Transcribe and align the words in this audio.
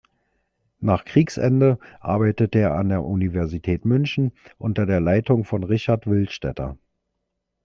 Nach 0.79 1.05
Kriegsende 1.05 1.77
arbeitete 1.99 2.57
er 2.57 2.73
an 2.73 2.89
der 2.89 3.03
Universität 3.03 3.85
München 3.85 4.31
unter 4.57 4.87
der 4.87 4.99
Leitung 4.99 5.43
von 5.43 5.63
Richard 5.63 6.07
Willstätter. 6.07 6.75